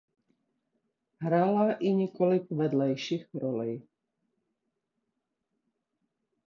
Hrála 1.19 1.73
i 1.73 1.91
několik 1.91 2.51
vedlejších 2.51 3.33
rolí. 3.35 3.83